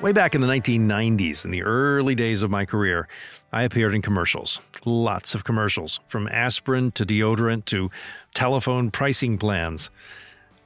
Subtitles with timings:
[0.00, 3.08] Way back in the 1990s, in the early days of my career,
[3.52, 4.60] I appeared in commercials.
[4.84, 7.90] Lots of commercials, from aspirin to deodorant to
[8.32, 9.90] telephone pricing plans.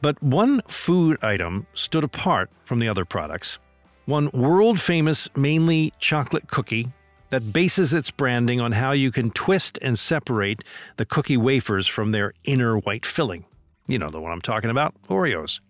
[0.03, 3.59] But one food item stood apart from the other products.
[4.05, 6.89] One world famous, mainly chocolate cookie
[7.31, 10.63] that bases its branding on how you can twist and separate
[10.99, 13.47] the cookie wafers from their inner white filling.
[13.89, 15.61] You know the one I'm talking about Oreos.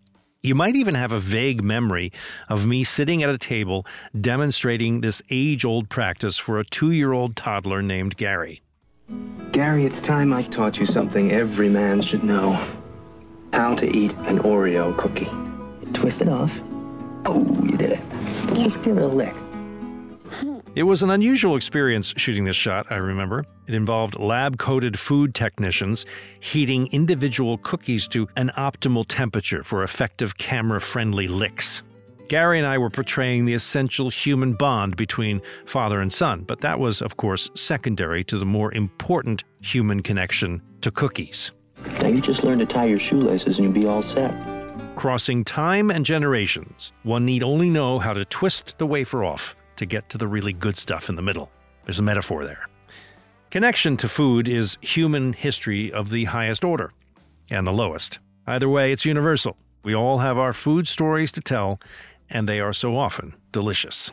[0.45, 2.13] You might even have a vague memory
[2.49, 3.87] of me sitting at a table
[4.21, 8.61] demonstrating this age old practice for a two year old toddler named Gary.
[9.53, 12.61] Gary, it's time I taught you something every man should know
[13.53, 15.31] how to eat an Oreo cookie.
[15.93, 16.53] Twist it off.
[17.25, 18.01] Oh, you did it.
[18.55, 19.37] Just give it a lick.
[20.75, 23.45] It was an unusual experience shooting this shot, I remember.
[23.67, 26.07] It involved lab coated food technicians
[26.41, 31.83] heating individual cookies to an optimal temperature for effective camera friendly licks.
[32.29, 36.81] Gary and I were portraying the essential human bond between father and son, but that
[36.81, 41.53] was, of course, secondary to the more important human connection to cookies.
[42.01, 44.33] Now you just learn to tie your shoelaces and you'll be all set.
[44.97, 49.87] Crossing time and generations, one need only know how to twist the wafer off to
[49.87, 51.51] get to the really good stuff in the middle.
[51.85, 52.69] There's a metaphor there.
[53.51, 56.93] Connection to food is human history of the highest order
[57.51, 58.19] and the lowest.
[58.47, 59.57] Either way, it's universal.
[59.85, 61.81] We all have our food stories to tell,
[62.31, 64.11] and they are so often delicious.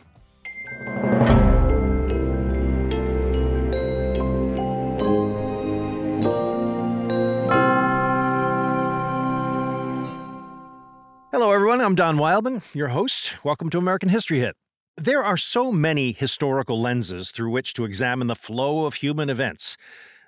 [11.32, 11.80] Hello, everyone.
[11.80, 13.34] I'm Don Wildman, your host.
[13.44, 14.58] Welcome to American History Hit.
[15.02, 19.78] There are so many historical lenses through which to examine the flow of human events,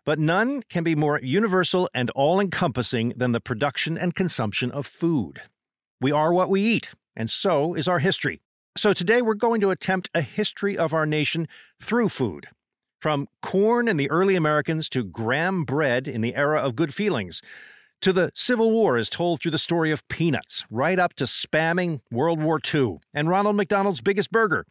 [0.06, 4.88] but none can be more universal and all encompassing than the production and consumption of
[4.88, 5.42] food.
[6.00, 8.40] We are what we eat, and so is our history.
[8.78, 11.50] So today we're going to attempt a history of our nation
[11.81, 12.48] through food.
[13.02, 17.42] From corn in the early Americans to graham bread in the era of good feelings,
[18.01, 22.01] to the Civil War as told through the story of peanuts, right up to spamming
[22.12, 24.66] World War II and Ronald McDonald's biggest burger.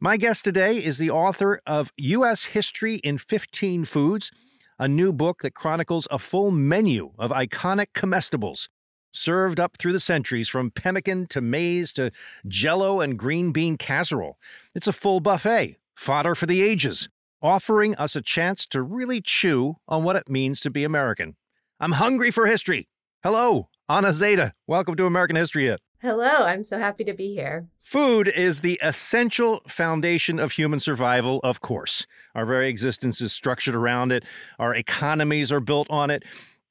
[0.00, 2.44] My guest today is the author of U.S.
[2.44, 4.30] History in 15 Foods,
[4.78, 8.68] a new book that chronicles a full menu of iconic comestibles
[9.12, 12.10] served up through the centuries from pemmican to maize to
[12.46, 14.38] jello and green bean casserole.
[14.74, 17.08] It's a full buffet, fodder for the ages,
[17.40, 21.36] offering us a chance to really chew on what it means to be American.
[21.78, 22.88] I'm hungry for history.
[23.22, 24.52] Hello, Anna Zeide.
[24.66, 25.78] Welcome to American History Hit.
[26.00, 27.68] Hello, I'm so happy to be here.
[27.80, 32.06] Food is the essential foundation of human survival, of course.
[32.34, 34.24] Our very existence is structured around it,
[34.58, 36.24] our economies are built on it.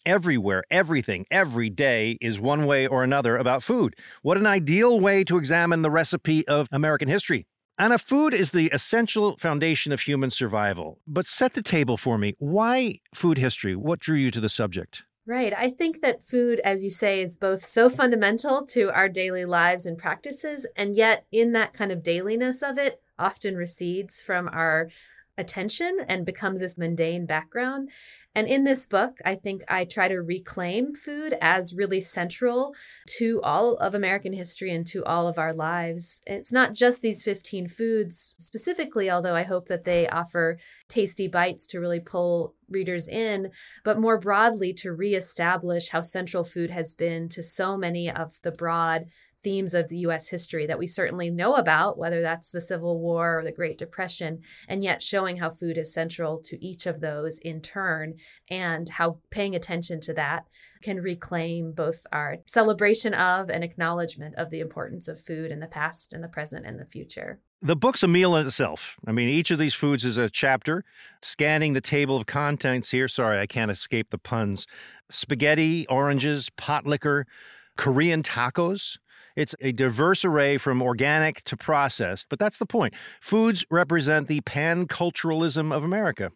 [0.08, 3.96] Everywhere, everything, every day is one way or another about food.
[4.24, 7.46] What an ideal way to examine the recipe of American history.
[7.78, 11.00] Anna, food is the essential foundation of human survival.
[11.06, 12.34] But set the table for me.
[12.40, 13.76] Why food history?
[13.76, 15.04] What drew you to the subject?
[15.28, 15.54] Right.
[15.58, 19.86] I think that food, as you say, is both so fundamental to our daily lives
[19.86, 24.90] and practices, and yet in that kind of dailiness of it, often recedes from our
[25.38, 27.90] attention and becomes this mundane background.
[28.38, 32.76] And in this book, I think I try to reclaim food as really central
[33.18, 36.22] to all of American history and to all of our lives.
[36.28, 40.60] It's not just these 15 foods specifically, although I hope that they offer
[40.90, 43.52] tasty bites to really pull readers in,
[43.86, 48.52] but more broadly to reestablish how central food has been to so many of the
[48.52, 49.06] broad
[49.46, 53.40] themes of the US history that we certainly know about, whether that's the Civil War
[53.40, 57.38] or the Great Depression, and yet showing how food is central to each of those
[57.38, 58.16] in turn
[58.50, 60.48] and how paying attention to that
[60.82, 65.68] can reclaim both our celebration of and acknowledgement of the importance of food in the
[65.68, 67.40] past and the present and the future.
[67.62, 68.98] The book's a meal in itself.
[69.06, 70.84] I mean, each of these foods is a chapter.
[71.22, 74.66] Scanning the table of contents here, sorry, I can't escape the puns.
[75.12, 77.28] Spaghetti, oranges, pot liquor,
[77.78, 78.98] Korean tacos.
[79.36, 82.94] It's a diverse array from organic to processed, but that's the point.
[83.20, 86.32] Foods represent the pan culturalism of America.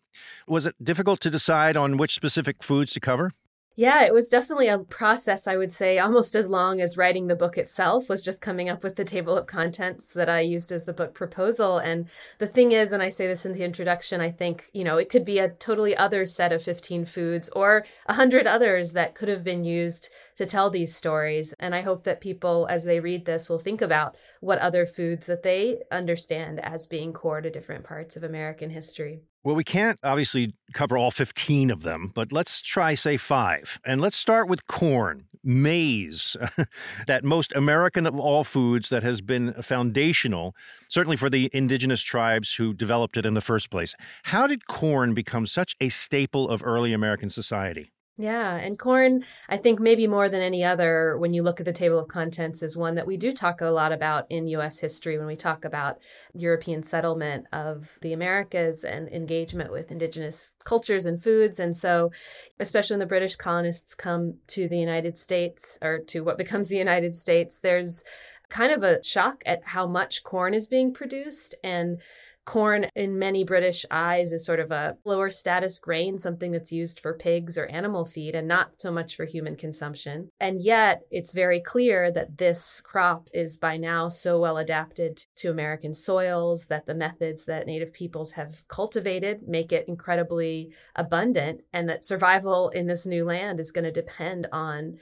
[0.48, 3.31] Was it difficult to decide on which specific foods to cover?
[3.80, 7.36] Yeah, it was definitely a process, I would say, almost as long as writing the
[7.38, 10.84] book itself was just coming up with the table of contents that I used as
[10.84, 11.78] the book proposal.
[11.78, 12.10] And
[12.40, 15.07] the thing is, and I say this in the introduction, I think, you know, it
[15.07, 19.30] could be a totally other set of 15 foods or a hundred others that could
[19.30, 20.10] have been used
[20.40, 21.54] to tell these stories.
[21.60, 25.28] And I hope that people, as they read this, will think about what other foods
[25.28, 29.20] that they understand as being core to different parts of American history.
[29.44, 33.82] Well, we can't obviously cover all 15 of them, but let's try, say, five.
[33.84, 36.38] And let's start with corn, maize,
[37.08, 40.56] that most American of all foods that has been foundational,
[40.88, 43.94] certainly for the indigenous tribes who developed it in the first place.
[44.24, 47.92] How did corn become such a staple of early American society?
[48.21, 51.71] Yeah, and corn, I think maybe more than any other, when you look at the
[51.71, 55.18] table of contents, is one that we do talk a lot about in US history
[55.18, 56.00] when we talk about
[56.33, 61.62] European settlement of the Americas and engagement with indigenous cultures and foods.
[61.62, 62.12] And so,
[62.60, 66.75] especially when the British colonists come to the United States or to what becomes the
[66.75, 68.04] United States, there's
[68.50, 72.01] kind of a shock at how much corn is being produced and
[72.50, 77.00] corn in many British eyes is sort of a lower status grain, something that's used
[77.00, 80.30] for pigs or animal feed and not so much for human consumption.
[80.40, 85.51] And yet, it's very clear that this crop is by now so well adapted to
[85.51, 91.88] American soils that the methods that Native peoples have cultivated make it incredibly abundant, and
[91.88, 94.98] that survival in this new land is going to depend on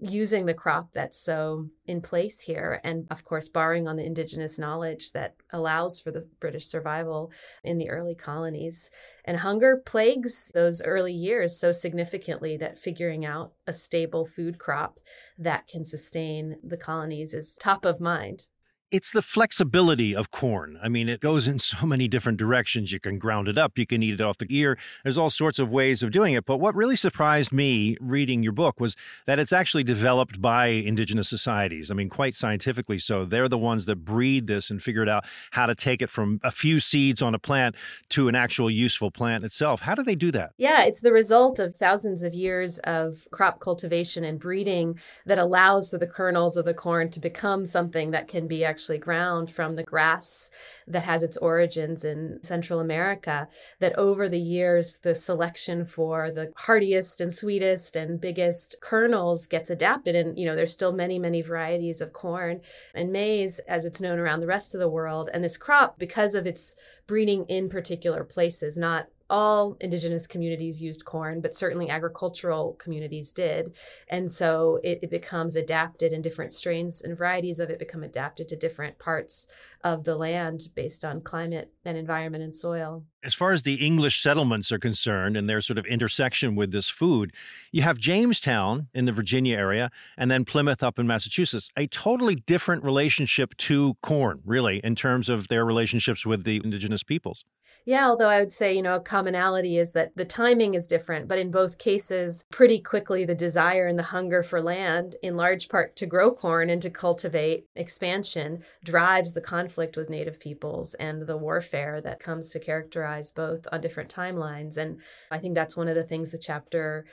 [0.00, 4.58] using the crop that's so in place here and of course borrowing on the indigenous
[4.58, 7.30] knowledge that allows for the british survival
[7.62, 8.90] in the early colonies.
[9.24, 14.98] And hunger plagues those early years so significantly that figuring out a stable food crop
[15.38, 18.46] that can sustain the colonies is top of mind
[18.92, 20.78] it's the flexibility of corn.
[20.82, 22.92] I mean, it goes in so many different directions.
[22.92, 24.78] You can ground it up, you can eat it off the ear.
[25.02, 26.44] There's all sorts of ways of doing it.
[26.44, 28.94] But what really surprised me reading your book was
[29.24, 31.90] that it's actually developed by indigenous societies.
[31.90, 33.24] I mean, quite scientifically so.
[33.24, 36.50] They're the ones that breed this and figured out how to take it from a
[36.50, 37.74] few seeds on a plant
[38.10, 39.80] to an actual useful plant itself.
[39.80, 40.52] How do they do that?
[40.58, 45.90] Yeah, it's the result of thousands of years of crop cultivation and breeding that allows
[45.90, 49.48] for the kernels of the corn to become something that can be actually actually ground
[49.48, 50.50] from the grass
[50.88, 53.46] that has its origins in Central America.
[53.78, 59.70] That over the years, the selection for the hardiest and sweetest and biggest kernels gets
[59.70, 60.16] adapted.
[60.16, 62.60] And, you know, there's still many, many varieties of corn
[62.92, 65.30] and maize as it's known around the rest of the world.
[65.32, 66.74] And this crop, because of its
[67.06, 73.74] breeding in particular places, not all indigenous communities used corn, but certainly agricultural communities did.
[74.08, 78.48] And so it, it, becomes adapted, and different strains and varieties of it become adapted
[78.48, 79.46] to different parts
[79.84, 83.04] of the land based on climate and environment and soil.
[83.24, 86.88] As far as the English settlements are concerned and their sort of intersection with this
[86.88, 87.32] food,
[87.70, 92.34] you have Jamestown in the Virginia area and then Plymouth up in Massachusetts, a totally
[92.34, 97.44] different relationship to corn, really, in terms of their relationships with the indigenous peoples.
[97.84, 101.26] Yeah, although I would say, you know, a commonality is that the timing is different,
[101.26, 105.68] but in both cases, pretty quickly the desire and the hunger for land, in large
[105.68, 111.26] part to grow corn and to cultivate expansion, drives the conflict with Native peoples and
[111.26, 114.76] the warfare that comes to characterize both on different timelines.
[114.76, 115.00] And
[115.30, 117.04] I think that's one of the things the chapter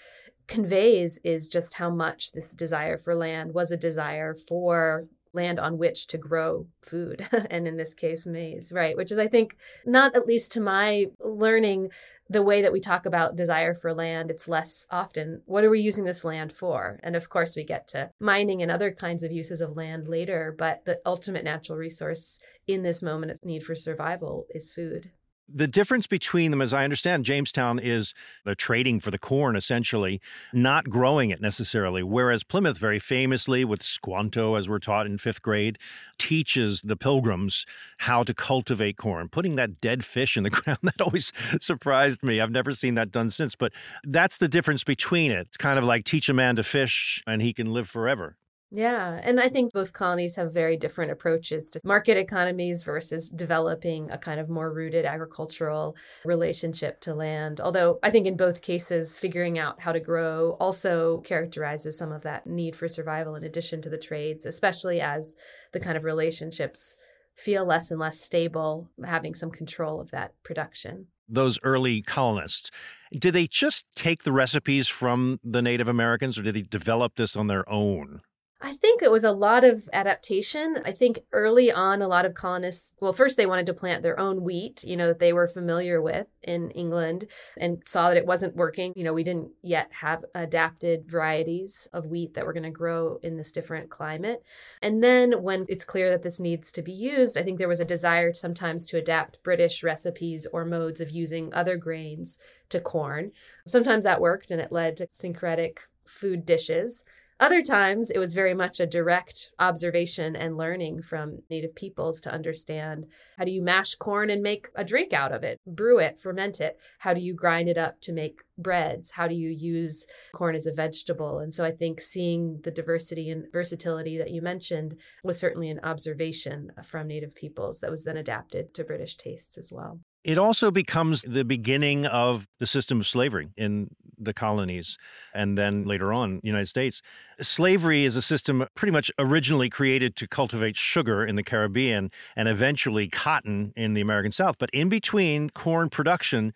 [0.47, 5.77] conveys is just how much this desire for land was a desire for land on
[5.77, 10.15] which to grow food and in this case maize right which is i think not
[10.15, 11.89] at least to my learning
[12.31, 15.79] the way that we talk about desire for land it's less often what are we
[15.79, 19.31] using this land for and of course we get to mining and other kinds of
[19.31, 23.75] uses of land later but the ultimate natural resource in this moment of need for
[23.75, 25.11] survival is food
[25.53, 28.13] the difference between them, as I understand, Jamestown is
[28.45, 30.21] they're trading for the corn essentially,
[30.53, 32.03] not growing it necessarily.
[32.03, 35.77] Whereas Plymouth, very famously with Squanto, as we're taught in fifth grade,
[36.17, 37.65] teaches the pilgrims
[37.99, 40.79] how to cultivate corn, putting that dead fish in the ground.
[40.83, 42.41] That always surprised me.
[42.41, 45.47] I've never seen that done since, but that's the difference between it.
[45.47, 48.37] It's kind of like teach a man to fish and he can live forever.
[48.71, 49.19] Yeah.
[49.23, 54.17] And I think both colonies have very different approaches to market economies versus developing a
[54.17, 57.59] kind of more rooted agricultural relationship to land.
[57.59, 62.21] Although I think in both cases, figuring out how to grow also characterizes some of
[62.23, 65.35] that need for survival in addition to the trades, especially as
[65.71, 66.95] the kind of relationships
[67.35, 72.71] feel less and less stable, having some control of that production those early colonists,
[73.13, 77.35] did they just take the recipes from the Native Americans or did they develop this
[77.35, 78.21] on their own?
[78.61, 80.81] I think it was a lot of adaptation.
[80.83, 84.19] I think early on, a lot of colonists, well, first they wanted to plant their
[84.19, 88.25] own wheat, you know, that they were familiar with in England and saw that it
[88.25, 88.91] wasn't working.
[88.97, 93.17] You know, we didn't yet have adapted varieties of wheat that were going to grow
[93.23, 94.43] in this different climate.
[94.81, 97.79] And then when it's clear that this needs to be used, I think there was
[97.79, 102.37] a desire sometimes to adapt British recipes or modes of using other grains
[102.69, 103.31] to corn.
[103.65, 107.05] Sometimes that worked and it led to syncretic food dishes.
[107.41, 112.31] Other times, it was very much a direct observation and learning from native peoples to
[112.31, 113.05] understand
[113.37, 116.59] how do you mash corn and make a drink out of it, brew it, ferment
[116.59, 116.77] it?
[116.97, 119.11] How do you grind it up to make breads?
[119.11, 121.39] How do you use corn as a vegetable?
[121.39, 125.79] And so I think seeing the diversity and versatility that you mentioned was certainly an
[125.81, 130.01] observation from native peoples that was then adapted to British tastes as well.
[130.23, 134.97] It also becomes the beginning of the system of slavery in the colonies
[135.33, 137.01] and then later on United States.
[137.41, 142.49] Slavery is a system pretty much originally created to cultivate sugar in the Caribbean and
[142.49, 144.57] eventually cotton in the American South.
[144.59, 146.53] But in between, corn production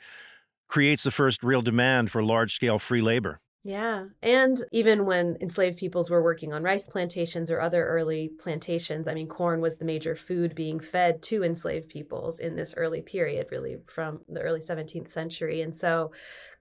[0.67, 3.39] creates the first real demand for large scale free labor.
[3.63, 4.05] Yeah.
[4.21, 9.13] And even when enslaved peoples were working on rice plantations or other early plantations, I
[9.13, 13.47] mean, corn was the major food being fed to enslaved peoples in this early period,
[13.51, 15.61] really from the early 17th century.
[15.61, 16.11] And so,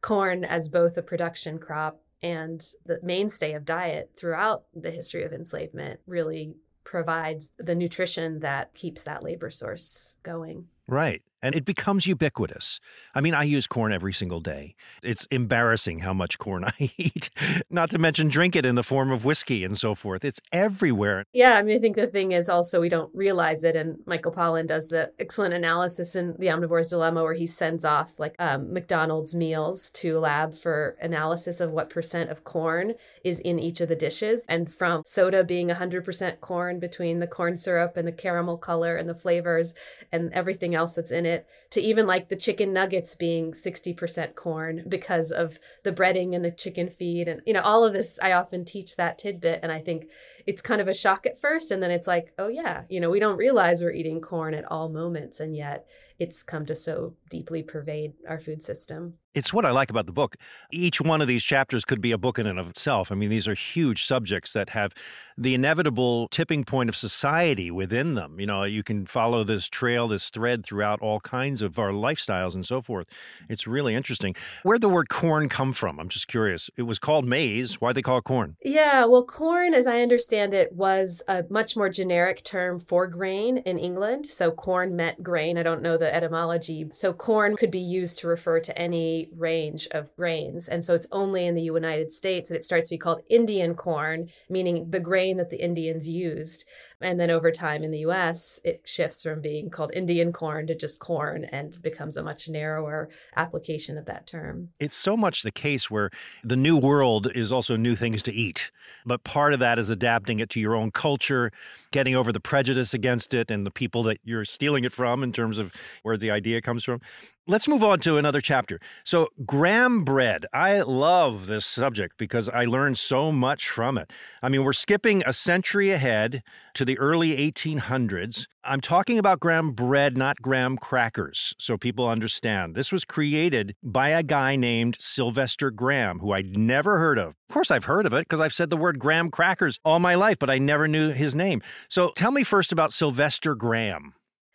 [0.01, 5.33] corn as both a production crop and the mainstay of diet throughout the history of
[5.33, 6.55] enslavement really
[6.85, 10.67] provides the nutrition that keeps that labor source going.
[10.87, 12.81] Right and it becomes ubiquitous.
[13.15, 14.77] I mean, I use corn every single day.
[15.03, 17.31] It's embarrassing how much corn I eat,
[17.69, 20.25] not to mention drink it in the form of whiskey and so forth.
[20.25, 21.25] It's everywhere.
[21.33, 23.75] Yeah, I mean, I think the thing is also we don't realize it.
[23.75, 28.21] And Michael Pollan does the excellent analysis in The Omnivore's Dilemma where he sends off
[28.21, 32.95] like um, McDonald's meals to lab for analysis of what percent of corn
[33.25, 34.47] is in each of the dishes.
[34.49, 39.09] And from soda being 100% corn between the corn syrup and the caramel color and
[39.09, 39.75] the flavors
[40.13, 44.35] and everything else that's in it it to even like the chicken nuggets being 60%
[44.35, 48.19] corn because of the breading and the chicken feed and you know all of this
[48.23, 50.09] I often teach that tidbit and I think
[50.47, 53.11] it's kind of a shock at first and then it's like oh yeah you know
[53.11, 55.87] we don't realize we're eating corn at all moments and yet
[56.19, 60.13] it's come to so deeply pervade our food system it's what I like about the
[60.13, 60.37] book.
[60.71, 63.11] Each one of these chapters could be a book in and of itself.
[63.11, 64.93] I mean, these are huge subjects that have
[65.39, 68.39] the inevitable tipping point of society within them.
[68.39, 72.55] You know, you can follow this trail, this thread throughout all kinds of our lifestyles
[72.55, 73.09] and so forth.
[73.49, 74.35] It's really interesting.
[74.65, 75.99] Where'd the word corn come from?
[75.99, 76.69] I'm just curious.
[76.77, 77.81] It was called maize.
[77.81, 78.57] Why'd they call it corn?
[78.63, 83.59] Yeah, well, corn, as I understand it, was a much more generic term for grain
[83.59, 84.27] in England.
[84.27, 85.59] So corn meant grain.
[85.59, 86.87] I don't know the etymology.
[86.93, 90.69] So corn could be used to refer to any range of grains.
[90.69, 93.75] And so it's only in the United States that it starts to be called Indian
[93.75, 96.65] corn, meaning the grain that the Indians used.
[97.03, 100.75] And then over time in the US, it shifts from being called Indian corn to
[100.75, 104.71] just corn and becomes a much narrower application of that term.
[104.79, 106.11] It's so much the case where
[106.45, 108.71] the new world is also new things to eat.
[109.05, 111.53] But part of that is adapting it to your own culture,
[111.93, 115.33] getting over the prejudice against it and the people that you're stealing it from in
[115.33, 115.73] terms of
[116.03, 117.01] where the idea comes from.
[117.49, 118.79] Let's move on to another chapter.
[119.03, 120.47] So, graham bread.
[120.53, 124.13] I love this subject because I learned so much from it.
[124.43, 126.45] I mean, we're skipping a century ahead
[126.75, 128.47] to the early 1800s.
[128.65, 132.77] I'm talking about graham bread, not graham crackers, so people understand.
[132.77, 137.31] This was created by a guy named Sylvester Graham, who I'd never heard of.
[137.31, 140.15] Of course, I've heard of it because I've said the word graham crackers all my
[140.15, 141.61] life, but I never knew his name.
[141.89, 144.15] So, tell me first about Sylvester Graham.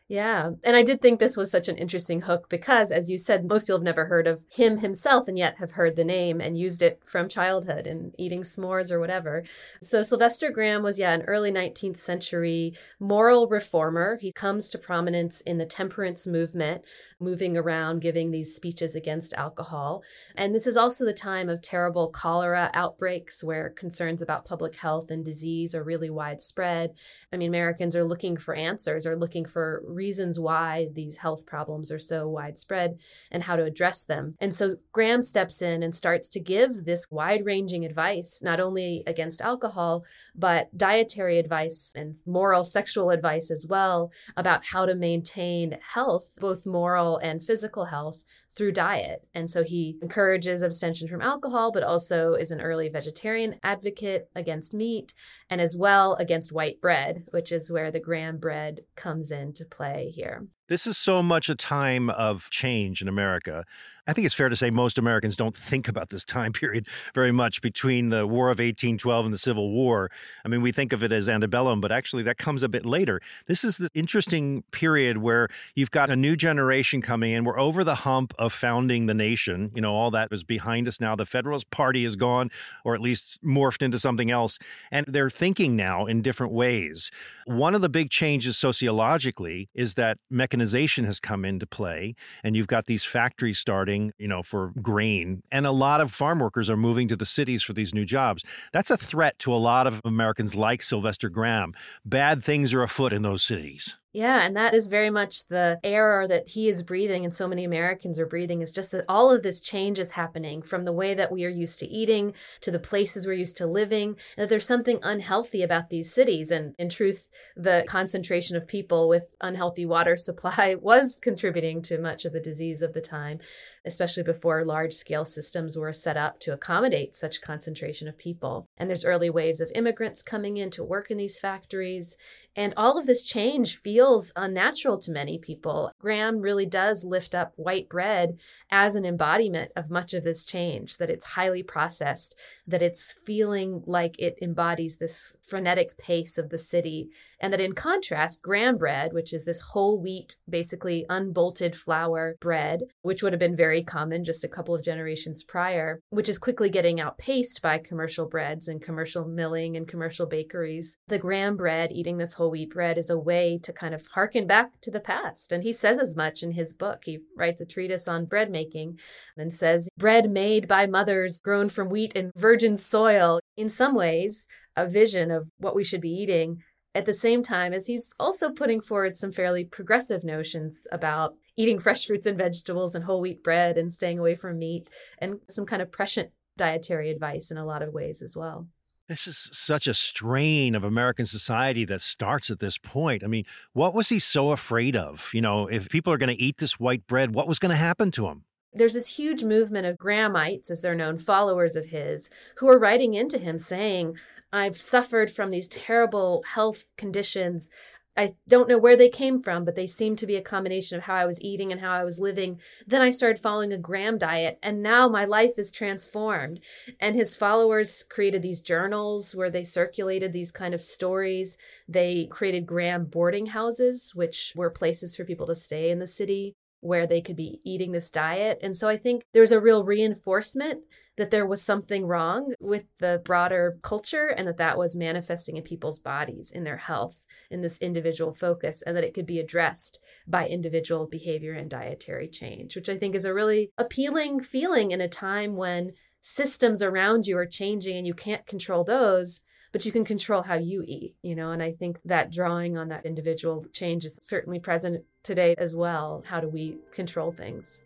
[0.09, 0.51] Yeah.
[0.63, 3.65] And I did think this was such an interesting hook because, as you said, most
[3.65, 6.81] people have never heard of him himself and yet have heard the name and used
[6.81, 9.43] it from childhood and eating s'mores or whatever.
[9.81, 14.17] So, Sylvester Graham was, yeah, an early 19th century moral reformer.
[14.21, 16.85] He comes to prominence in the temperance movement,
[17.19, 20.03] moving around giving these speeches against alcohol.
[20.37, 25.11] And this is also the time of terrible cholera outbreaks where concerns about public health
[25.11, 26.93] and disease are really widespread.
[27.33, 31.91] I mean, Americans are looking for answers, are looking for reasons why these health problems
[31.91, 32.99] are so widespread
[33.31, 34.35] and how to address them.
[34.39, 39.03] And so Graham steps in and starts to give this wide ranging advice, not only
[39.05, 45.77] against alcohol, but dietary advice and moral sexual advice as well about how to maintain
[45.81, 48.23] health, both moral and physical health,
[48.57, 49.21] through diet.
[49.35, 54.73] And so he encourages abstention from alcohol, but also is an early vegetarian advocate against
[54.73, 55.13] meat
[55.49, 60.09] and as well against white bread, which is where the graham bread comes into play
[60.09, 60.47] here.
[60.67, 63.63] This is so much a time of change in America.
[64.07, 67.31] I think it's fair to say most Americans don't think about this time period very
[67.31, 70.09] much between the War of 1812 and the Civil War.
[70.45, 73.21] I mean, we think of it as antebellum, but actually that comes a bit later.
[73.47, 77.43] This is the interesting period where you've got a new generation coming in.
[77.43, 79.71] We're over the hump of founding the nation.
[79.75, 81.15] You know, all that is behind us now.
[81.15, 82.49] The Federalist Party is gone,
[82.85, 84.57] or at least morphed into something else.
[84.89, 87.11] And they're thinking now in different ways.
[87.45, 90.17] One of the big changes sociologically is that
[90.57, 95.43] mechanization has come into play, and you've got these factories starting, you know, for grain,
[95.51, 98.43] and a lot of farm workers are moving to the cities for these new jobs.
[98.73, 101.75] That's a threat to a lot of Americans like Sylvester Graham.
[102.03, 103.97] Bad things are afoot in those cities.
[104.17, 107.63] Yeah, and that is very much the air that he is breathing and so many
[107.63, 111.13] Americans are breathing is just that all of this change is happening from the way
[111.13, 114.49] that we are used to eating to the places we're used to living, and that
[114.49, 116.49] there's something unhealthy about these cities.
[116.49, 122.25] And in truth, the concentration of people with unhealthy water supply was contributing to much
[122.25, 123.37] of the disease of the time,
[123.87, 128.67] especially before large scale systems were set up to accommodate such concentration of people.
[128.77, 132.17] And there's early waves of immigrants coming in to work in these factories.
[132.55, 135.91] And all of this change feels unnatural to many people.
[135.99, 138.37] Graham really does lift up white bread
[138.71, 143.83] as an embodiment of much of this change, that it's highly processed, that it's feeling
[143.85, 147.09] like it embodies this frenetic pace of the city.
[147.39, 152.81] And that in contrast, graham bread, which is this whole wheat, basically unbolted flour bread,
[153.03, 156.69] which would have been very common just a couple of generations prior, which is quickly
[156.69, 160.97] getting outpaced by commercial breads and commercial milling and commercial bakeries.
[161.07, 164.47] The graham bread, eating this whole wheat bread, is a way to kind of harken
[164.47, 165.51] back to the past.
[165.51, 167.03] And he says as much in his book.
[167.05, 168.99] He writes a treatise on bread making
[169.37, 173.39] and says, bread made by mothers grown from wheat and virgin soil.
[173.55, 176.61] In some ways, a vision of what we should be eating
[176.97, 181.77] at the same time as he's also putting forward some fairly progressive notions about eating
[181.77, 185.67] fresh fruits and vegetables and whole wheat bread and staying away from meat and some
[185.67, 188.67] kind of prescient dietary advice in a lot of ways as well.
[189.07, 193.23] This is such a strain of American society that starts at this point.
[193.23, 195.29] I mean, what was he so afraid of?
[195.33, 197.75] You know, if people are going to eat this white bread, what was going to
[197.75, 198.43] happen to him?
[198.77, 203.13] There's this huge movement of Grahamites, as they're known, followers of his, who are writing
[203.13, 204.17] into him saying,
[204.51, 207.69] I've suffered from these terrible health conditions.
[208.15, 211.03] I don't know where they came from, but they seem to be a combination of
[211.03, 212.59] how I was eating and how I was living.
[212.87, 216.61] Then I started following a Graham diet, and now my life is transformed.
[216.99, 221.57] And his followers created these journals where they circulated these kind of stories.
[221.87, 226.55] They created Graham boarding houses, which were places for people to stay in the city
[226.79, 228.59] where they could be eating this diet.
[228.61, 230.83] And so I think there's a real reinforcement
[231.17, 235.63] that there was something wrong with the broader culture and that that was manifesting in
[235.63, 239.99] people's bodies, in their health, in this individual focus, and that it could be addressed
[240.27, 245.01] by individual behavior and dietary change, which I think is a really appealing feeling in
[245.01, 249.41] a time when systems around you are changing and you can't control those
[249.77, 252.87] but you can control how you eat, you know, and I think that drawing on
[252.87, 256.23] that individual change is certainly present today as well.
[256.25, 257.83] How do we control things?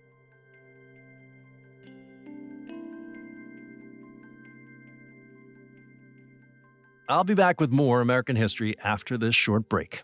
[7.10, 10.04] I'll be back with more American history after this short break.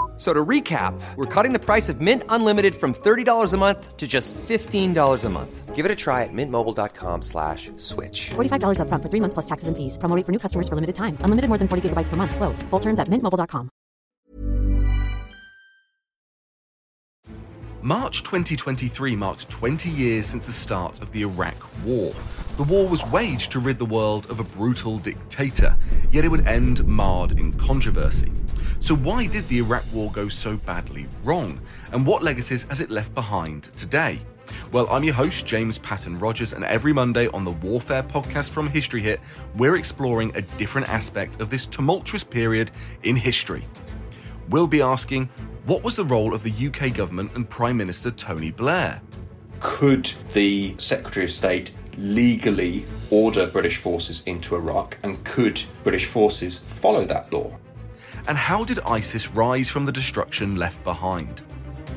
[0.21, 3.97] F- So to recap, we're cutting the price of Mint Unlimited from $30 a month
[3.97, 5.75] to just $15 a month.
[5.75, 8.29] Give it a try at mintmobile.com slash switch.
[8.35, 9.97] $45 upfront for three months plus taxes and fees.
[9.97, 11.17] Promo rate for new customers for limited time.
[11.21, 12.35] Unlimited more than 40 gigabytes per month.
[12.35, 12.61] Slows.
[12.69, 13.69] Full terms at mintmobile.com.
[17.81, 22.13] March 2023 marks 20 years since the start of the Iraq War.
[22.57, 25.75] The war was waged to rid the world of a brutal dictator,
[26.11, 28.31] yet it would end marred in controversy.
[28.81, 31.57] So, why did the Iraq War go so badly wrong?
[31.93, 34.19] And what legacies has it left behind today?
[34.71, 38.67] Well, I'm your host, James Patton Rogers, and every Monday on the Warfare podcast from
[38.67, 39.21] History Hit,
[39.55, 42.71] we're exploring a different aspect of this tumultuous period
[43.03, 43.65] in history.
[44.49, 45.29] We'll be asking
[45.65, 48.99] what was the role of the UK government and Prime Minister Tony Blair?
[49.61, 56.57] could the Secretary of State legally order British forces into Iraq and could British forces
[56.57, 57.55] follow that law?
[58.27, 61.41] And how did ISIS rise from the destruction left behind?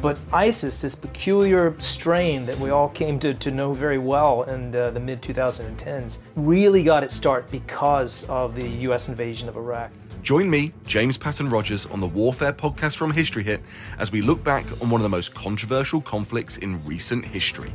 [0.01, 4.75] But ISIS, this peculiar strain that we all came to, to know very well in
[4.75, 9.91] uh, the mid 2010s, really got its start because of the US invasion of Iraq.
[10.23, 13.63] Join me, James Patton Rogers, on the Warfare podcast from History Hit
[13.99, 17.73] as we look back on one of the most controversial conflicts in recent history.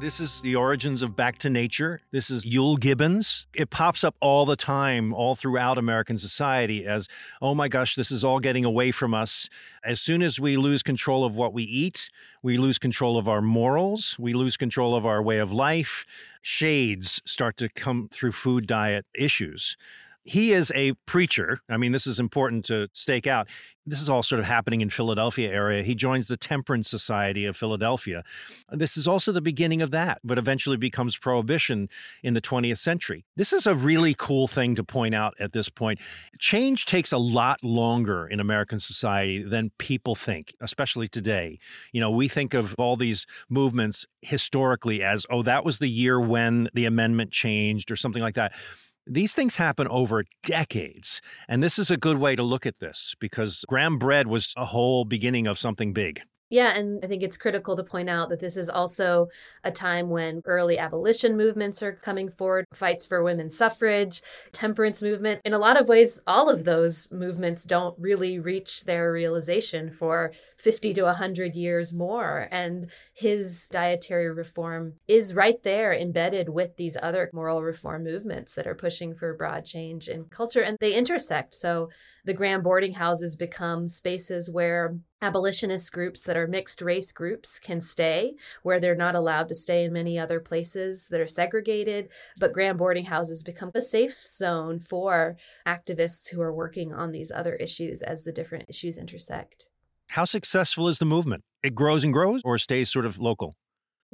[0.00, 2.00] This is the origins of Back to Nature.
[2.10, 3.46] This is Euell Gibbons.
[3.54, 7.08] It pops up all the time, all throughout American society, as,
[7.40, 9.48] oh my gosh, this is all getting away from us.
[9.84, 12.10] As soon as we lose control of what we eat,
[12.42, 16.04] we lose control of our morals, we lose control of our way of life.
[16.42, 19.76] Shades start to come through food diet issues.
[20.24, 21.60] He is a preacher.
[21.68, 23.46] I mean, this is important to stake out.
[23.86, 25.82] This is all sort of happening in Philadelphia area.
[25.82, 28.24] He joins the Temperance Society of Philadelphia.
[28.70, 31.90] This is also the beginning of that, but eventually becomes prohibition
[32.22, 33.26] in the 20th century.
[33.36, 36.00] This is a really cool thing to point out at this point.
[36.38, 41.58] Change takes a lot longer in American society than people think, especially today.
[41.92, 46.18] You know, we think of all these movements historically as, oh, that was the year
[46.18, 48.52] when the amendment changed or something like that.
[49.06, 51.20] These things happen over decades.
[51.46, 54.64] And this is a good way to look at this because graham bread was a
[54.64, 56.22] whole beginning of something big.
[56.54, 59.26] Yeah, and I think it's critical to point out that this is also
[59.64, 65.40] a time when early abolition movements are coming forward, fights for women's suffrage, temperance movement.
[65.44, 70.30] In a lot of ways, all of those movements don't really reach their realization for
[70.56, 72.46] 50 to 100 years more.
[72.52, 78.68] And his dietary reform is right there embedded with these other moral reform movements that
[78.68, 81.52] are pushing for broad change in culture, and they intersect.
[81.52, 81.88] So
[82.24, 87.80] the Graham boarding houses become spaces where abolitionist groups that are mixed race groups can
[87.80, 92.10] stay, where they're not allowed to stay in many other places that are segregated.
[92.38, 97.32] But Graham boarding houses become a safe zone for activists who are working on these
[97.32, 99.70] other issues as the different issues intersect.
[100.08, 101.42] How successful is the movement?
[101.62, 103.56] It grows and grows or stays sort of local?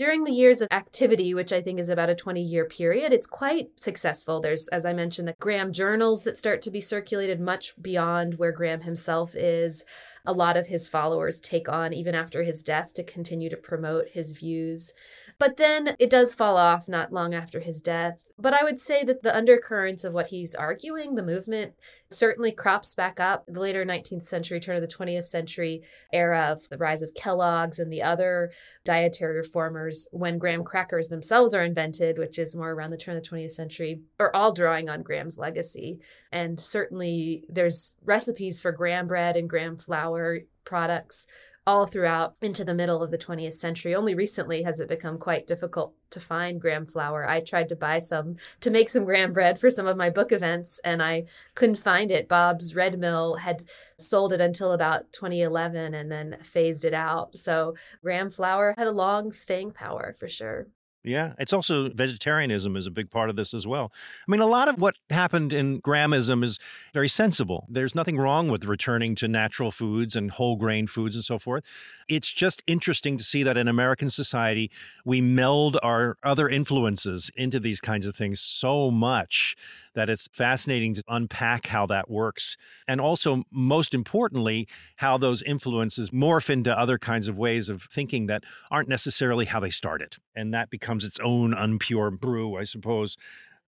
[0.01, 3.27] During the years of activity, which I think is about a 20 year period, it's
[3.27, 4.41] quite successful.
[4.41, 8.51] There's, as I mentioned, the Graham journals that start to be circulated much beyond where
[8.51, 9.85] Graham himself is.
[10.25, 14.09] A lot of his followers take on, even after his death, to continue to promote
[14.09, 14.95] his views.
[15.41, 18.29] But then it does fall off not long after his death.
[18.39, 21.73] But I would say that the undercurrents of what he's arguing, the movement,
[22.11, 26.69] certainly crops back up the later 19th century, turn of the 20th century era of
[26.69, 28.53] the rise of Kellogg's and the other
[28.85, 33.25] dietary reformers when graham crackers themselves are invented, which is more around the turn of
[33.25, 36.01] the 20th century, are all drawing on Graham's legacy.
[36.31, 41.27] And certainly there's recipes for graham bread and graham flour products
[41.67, 43.95] all throughout into the middle of the 20th century.
[43.95, 47.29] Only recently has it become quite difficult to find graham flour.
[47.29, 50.33] I tried to buy some to make some graham bread for some of my book
[50.33, 52.29] events and I couldn't find it.
[52.29, 53.65] Bob's Red Mill had
[53.99, 57.37] sold it until about 2011 and then phased it out.
[57.37, 60.67] So graham flour had a long staying power for sure.
[61.03, 63.91] Yeah, it's also vegetarianism is a big part of this as well.
[64.29, 66.59] I mean, a lot of what happened in Grahamism is
[66.93, 67.67] very sensible.
[67.71, 71.65] There's nothing wrong with returning to natural foods and whole grain foods and so forth.
[72.07, 74.71] It's just interesting to see that in American society,
[75.03, 79.57] we meld our other influences into these kinds of things so much
[79.95, 82.57] that it's fascinating to unpack how that works.
[82.87, 88.27] And also, most importantly, how those influences morph into other kinds of ways of thinking
[88.27, 90.17] that aren't necessarily how they started.
[90.35, 93.17] And that becomes its own unpure brew, I suppose.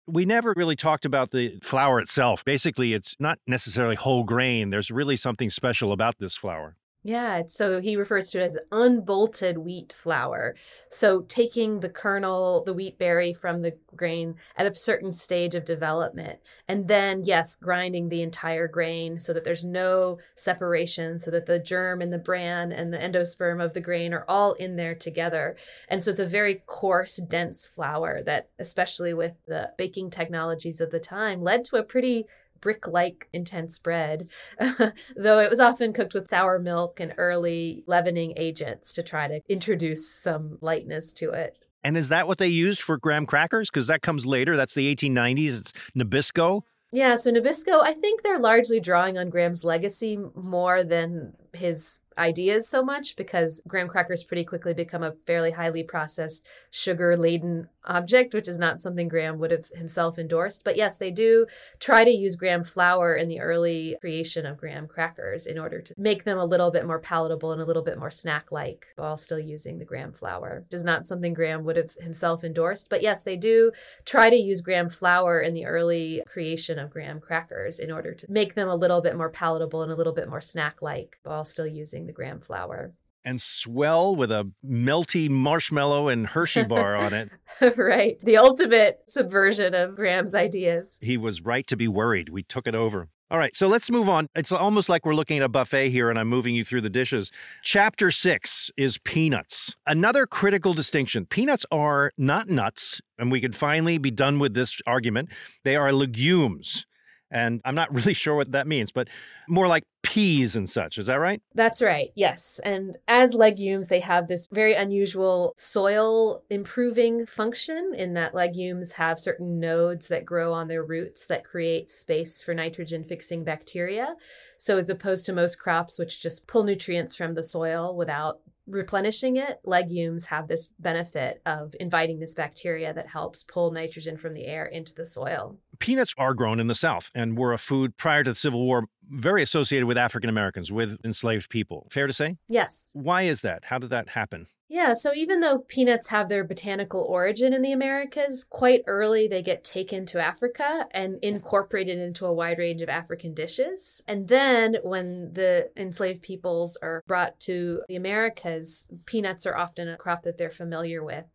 [0.07, 2.45] We never really talked about the flour itself.
[2.45, 4.71] Basically, it's not necessarily whole grain.
[4.71, 6.77] There's really something special about this flour.
[7.05, 10.55] Yeah, so he refers to it as unbolted wheat flour.
[10.89, 15.65] So taking the kernel, the wheat berry from the grain at a certain stage of
[15.65, 16.39] development,
[16.69, 21.59] and then, yes, grinding the entire grain so that there's no separation, so that the
[21.59, 25.57] germ and the bran and the endosperm of the grain are all in there together.
[25.89, 30.93] And so it's a very coarse, dense flour that, especially with the baking technologies of
[30.93, 32.27] the time, led to a pretty
[32.63, 38.33] brick like intense bread, though it was often cooked with sour milk and early leavening
[38.39, 41.59] agents to try to introduce some lightness to it.
[41.85, 43.69] And is that what they used for graham crackers?
[43.69, 44.57] Because that comes later.
[44.57, 45.61] That's the 1890s.
[45.61, 46.63] It's Nabisco.
[46.93, 52.69] Yeah, so Nabisco, I think they're largely drawing on Graham's legacy more than his ideas
[52.69, 58.35] so much because graham crackers pretty quickly become a fairly highly processed sugar laden object
[58.35, 60.65] which is not something graham would have himself endorsed.
[60.65, 61.47] But yes they do
[61.79, 65.95] try to use graham flour in the early creation of graham crackers in order to
[65.97, 69.17] make them a little bit more palatable and a little bit more snack like while
[69.17, 70.65] still using the graham flour.
[70.71, 72.89] Is not something graham would have himself endorsed.
[72.89, 73.73] But yes they do
[74.05, 78.27] try to use graham flour in the early creation of graham crackers in order to
[78.29, 81.45] make them a little bit more palatable and a little bit more snack like while
[81.45, 82.93] still using the graham flour.
[83.25, 87.31] And swell with a melty marshmallow and Hershey bar on it.
[87.77, 88.19] right.
[88.21, 90.99] The ultimate subversion of Graham's ideas.
[91.01, 92.31] He was right to be worried.
[92.31, 93.09] We took it over.
[93.33, 94.29] All right, so let's move on.
[94.35, 96.91] It's almost like we're looking at a buffet here and I'm moving you through the
[96.91, 97.33] dishes.
[97.63, 99.75] Chapter six is peanuts.
[99.87, 104.79] Another critical distinction peanuts are not nuts, and we could finally be done with this
[104.87, 105.31] argument.
[105.65, 106.85] They are legumes.
[107.33, 109.09] And I'm not really sure what that means, but
[109.49, 110.99] more like peas and such.
[110.99, 111.41] Is that right?
[111.55, 112.11] That's right.
[112.15, 112.61] Yes.
[112.65, 119.19] And as legumes, they have this very unusual soil improving function in that legumes have
[119.19, 124.15] certain nodes that grow on their roots that create space for nitrogen fixing bacteria.
[124.59, 129.37] So, as opposed to most crops, which just pull nutrients from the soil without replenishing
[129.37, 134.47] it, legumes have this benefit of inviting this bacteria that helps pull nitrogen from the
[134.47, 135.59] air into the soil.
[135.79, 138.85] Peanuts are grown in the South and were a food prior to the Civil War
[139.09, 141.87] very associated with African Americans, with enslaved people.
[141.91, 142.39] Fair to say?
[142.49, 142.91] Yes.
[142.95, 143.67] Why is that?
[143.67, 144.47] How did that happen?
[144.69, 149.43] Yeah, so even though peanuts have their botanical origin in the Americas, quite early they
[149.43, 154.03] get taken to Africa and incorporated into a wide range of African dishes.
[154.09, 159.99] And then when the enslaved peoples are brought to the Americas, peanuts are often a
[159.99, 161.27] crop that they're familiar with.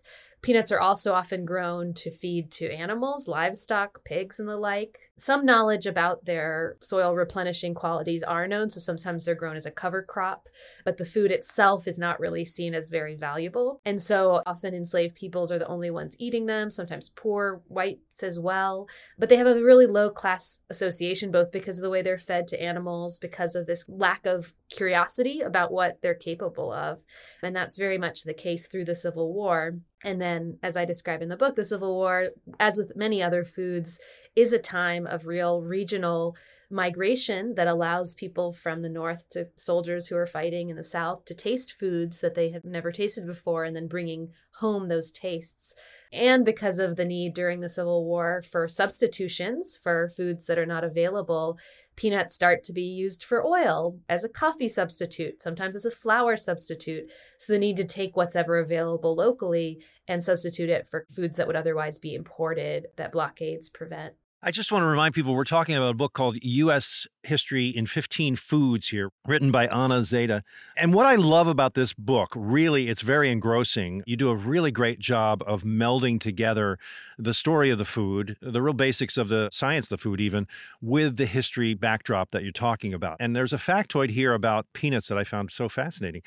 [0.48, 4.98] Peanuts are also often grown to feed to animals, livestock, pigs, and the like.
[5.18, 9.72] Some knowledge about their soil replenishing qualities are known, so sometimes they're grown as a
[9.72, 10.48] cover crop,
[10.86, 13.82] but the food itself is not really seen as very valuable.
[13.84, 18.40] And so often enslaved peoples are the only ones eating them, sometimes poor whites as
[18.40, 18.88] well.
[19.20, 22.48] But they have a really low class association, both because of the way they're fed
[22.48, 27.02] to animals, because of this lack of curiosity about what they're capable of.
[27.44, 29.74] And that's very much the case through the Civil War.
[30.04, 32.30] And then, as I describe in the book, the Civil War,
[32.60, 34.00] as with many other foods,
[34.36, 36.36] is a time of real regional
[36.70, 41.24] migration that allows people from the north to soldiers who are fighting in the south
[41.26, 45.74] to taste foods that they have never tasted before and then bringing home those tastes.
[46.12, 50.66] And because of the need during the Civil War for substitutions for foods that are
[50.66, 51.58] not available,
[51.96, 56.36] peanuts start to be used for oil as a coffee substitute, sometimes as a flour
[56.36, 57.10] substitute.
[57.38, 61.48] So the need to take what's ever available locally and substitute it for foods that
[61.48, 64.14] would otherwise be imported that blockades prevent.
[64.44, 67.08] I just want to remind people we're talking about a book called U.S.
[67.24, 70.44] History in 15 Foods here, written by Anna Zeide.
[70.78, 74.04] And what I love about this book, really, it's very engrossing.
[74.06, 76.78] You do a really great job of melding together
[77.18, 80.48] the story of the food, the real basics of the science of the food, even,
[80.82, 83.18] with the history backdrop that you're talking about.
[83.20, 86.22] And there's a factoid here about peanuts that I found so fascinating.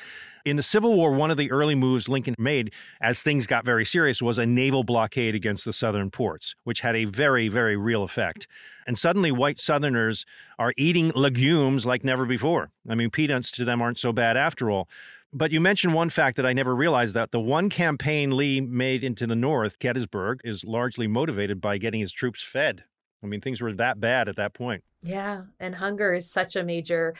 [0.44, 3.84] In the Civil War, one of the early moves Lincoln made as things got very
[3.84, 7.99] serious was a naval blockade against the southern ports, which had a very, very real
[8.02, 8.46] effect.
[8.86, 10.24] And suddenly, white Southerners
[10.58, 12.70] are eating legumes like never before.
[12.88, 14.88] I mean, peanuts to them aren't so bad after all.
[15.32, 19.04] But you mentioned one fact that I never realized that the one campaign Lee made
[19.04, 22.84] into the North, Gettysburg, is largely motivated by getting his troops fed.
[23.22, 24.82] I mean, things were that bad at that point.
[25.02, 27.14] Yeah, and hunger is such a major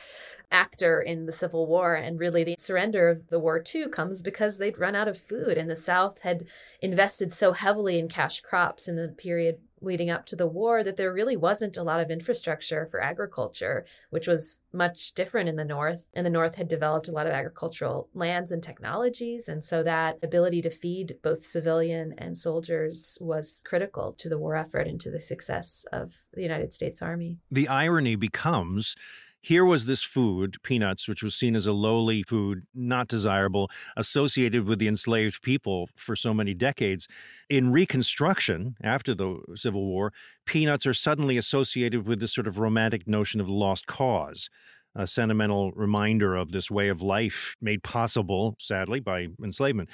[0.51, 1.95] actor in the Civil War.
[1.95, 5.57] And really, the surrender of the war, too, comes because they'd run out of food.
[5.57, 6.45] And the South had
[6.81, 10.95] invested so heavily in cash crops in the period leading up to the war that
[10.95, 15.65] there really wasn't a lot of infrastructure for agriculture, which was much different in the
[15.65, 16.05] North.
[16.13, 19.47] And the North had developed a lot of agricultural lands and technologies.
[19.47, 24.55] And so that ability to feed both civilian and soldiers was critical to the war
[24.55, 27.39] effort and to the success of the United States Army.
[27.49, 28.95] The irony becomes
[29.43, 34.67] here was this food, peanuts, which was seen as a lowly food, not desirable, associated
[34.67, 37.07] with the enslaved people for so many decades.
[37.49, 40.13] In Reconstruction, after the Civil War,
[40.45, 44.51] peanuts are suddenly associated with this sort of romantic notion of the lost cause
[44.95, 49.89] a sentimental reminder of this way of life made possible, sadly, by enslavement.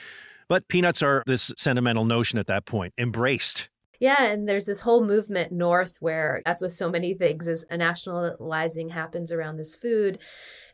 [0.50, 5.04] But peanuts are this sentimental notion at that point, embraced yeah, and there's this whole
[5.04, 10.20] movement north where, as with so many things, as a nationalizing happens around this food,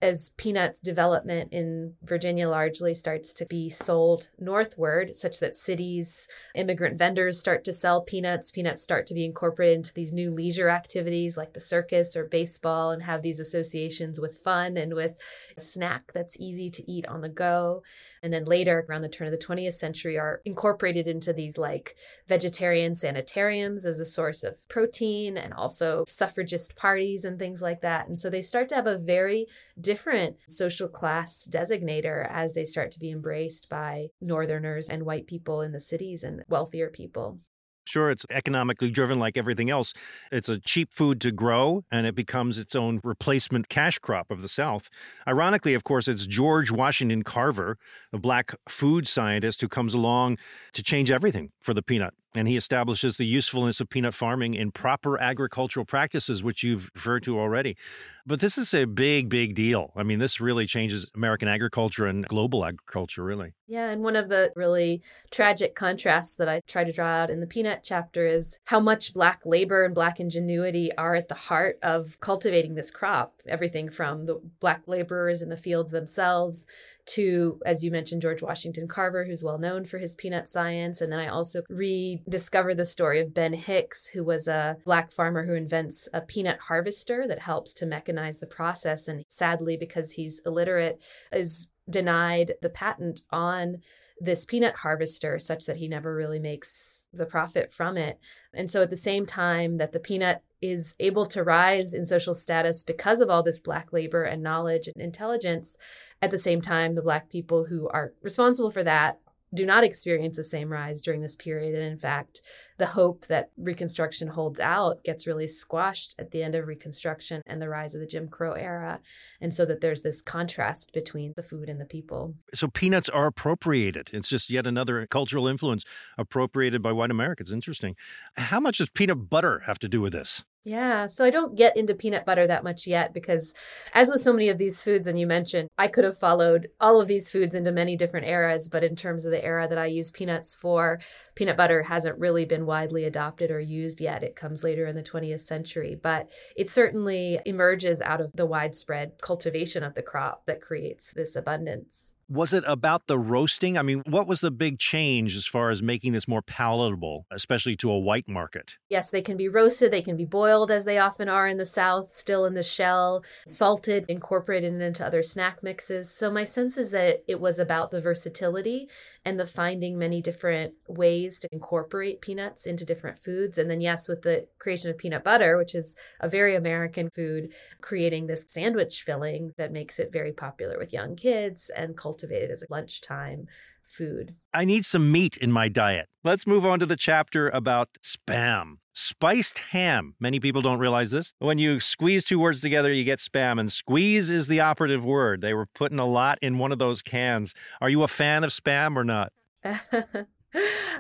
[0.02, 6.98] as peanuts development in Virginia largely starts to be sold northward, such that cities, immigrant
[6.98, 8.52] vendors start to sell peanuts.
[8.52, 12.92] Peanuts start to be incorporated into these new leisure activities like the circus or baseball
[12.92, 15.18] and have these associations with fun and with
[15.56, 17.82] a snack that's easy to eat on the go.
[18.22, 21.96] And then later, around the turn of the 20th century, are incorporated into these like
[22.28, 28.08] vegetarian sanitariums as a source of protein and also suffragist parties and things like that.
[28.08, 29.46] And so they start to have a very
[29.80, 35.62] different social class designator as they start to be embraced by Northerners and white people
[35.62, 37.40] in the cities and wealthier people.
[37.86, 39.94] Sure, it's economically driven like everything else.
[40.32, 44.42] It's a cheap food to grow, and it becomes its own replacement cash crop of
[44.42, 44.90] the South.
[45.28, 47.78] Ironically, of course, it's George Washington Carver,
[48.14, 50.38] a black food scientist, who comes along
[50.72, 52.14] to change everything for the peanut.
[52.36, 57.24] And he establishes the usefulness of peanut farming in proper agricultural practices, which you've referred
[57.24, 57.78] to already.
[58.26, 59.92] But this is a big, big deal.
[59.98, 63.54] I mean, this really changes American agriculture and global agriculture, really.
[63.68, 63.90] Yeah.
[63.90, 67.48] And one of the really tragic contrasts that I try to draw out in the
[67.48, 72.18] peanut chapter is how much Black labor and Black ingenuity are at the heart of
[72.22, 73.42] cultivating this crop.
[73.46, 76.66] Everything from the Black laborers in the fields themselves
[77.06, 81.02] to, as you mentioned, George Washington Carver, who's well known for his peanut science.
[81.02, 85.46] And then I also rediscovered the story of Ben Hicks, who was a black farmer
[85.46, 89.08] who invents a peanut harvester that helps to mechanize the process.
[89.08, 93.78] And sadly, because he's illiterate, is denied the patent on
[94.20, 98.20] this peanut harvester such that he never really makes the profit from it.
[98.54, 102.34] And so at the same time that the peanut is able to rise in social
[102.34, 105.78] status because of all this black labor and knowledge and intelligence,
[106.22, 109.20] at the same time the black people who are responsible for that
[109.54, 111.76] do not experience the same rise during this period.
[111.76, 112.42] And in fact,
[112.78, 117.62] the hope that Reconstruction holds out gets really squashed at the end of Reconstruction and
[117.62, 119.00] the rise of the Jim Crow era.
[119.42, 122.36] And so that there's this contrast between the food and the people.
[122.54, 124.10] So peanuts are appropriated.
[124.14, 125.84] It's just yet another cultural influence
[126.18, 127.52] appropriated by white Americans.
[127.52, 127.96] Interesting.
[128.36, 130.44] How much does peanut butter have to do with this?
[130.66, 133.54] Yeah, so I don't get into peanut butter that much yet because,
[133.94, 137.02] as with so many of these foods, and you mentioned, I could have followed all
[137.02, 138.70] of these foods into many different eras.
[138.70, 141.02] But in terms of the era that I use peanuts for,
[141.36, 144.24] peanut butter hasn't really been widely adopted or used yet.
[144.24, 149.20] It comes later in the 20th century, but it certainly emerges out of the widespread
[149.22, 152.13] cultivation of the crop that creates this abundance.
[152.30, 153.78] Was it about the roasting?
[153.78, 157.76] I mean, what was the big change as far as making this more palatable, especially
[157.76, 158.78] to a white market?
[158.90, 161.66] Yes, they can be roasted, they can be boiled as they often are in the
[161.66, 166.10] South, still in the shell, salted, incorporated into other snack mixes.
[166.10, 168.90] So my sense is that it was about the versatility
[169.26, 173.58] and the finding many different ways to incorporate peanuts into different foods.
[173.58, 177.54] And then, yes, with the creation of peanut butter, which is a very American food,
[177.82, 182.64] creating this sandwich filling that makes it very popular with young kids and cultivated as
[182.64, 183.48] a lunchtime
[183.88, 184.36] food.
[184.54, 186.08] I need some meat in my diet.
[186.24, 188.78] Let's move on to the chapter about spam.
[188.96, 190.14] Spiced ham.
[190.20, 191.34] Many people don't realize this.
[191.40, 195.42] When you squeeze two words together, you get spam, and squeeze is the operative word.
[195.42, 197.56] They were putting a lot in one of those cans.
[197.82, 199.34] Are you a fan of spam or not?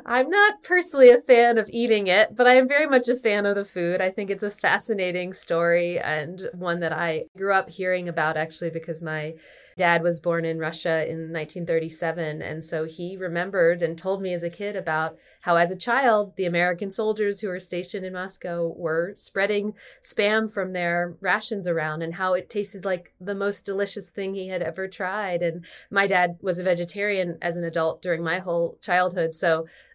[0.06, 3.46] I'm not personally a fan of eating it, but I am very much a fan
[3.46, 4.02] of the food.
[4.02, 8.72] I think it's a fascinating story and one that I grew up hearing about actually
[8.72, 9.36] because my
[9.78, 12.42] dad was born in Russia in 1937.
[12.42, 16.36] And so he remembered and told me as a kid about how, as a child,
[16.36, 19.74] the American soldiers who were stationed in Moscow were spreading
[20.04, 24.50] spam from their rations around and how it tasted like the most delicious thing he
[24.50, 25.42] had ever tried.
[25.42, 29.34] And my dad was a vegetarian as an adult during my whole childhood.
[29.34, 29.43] So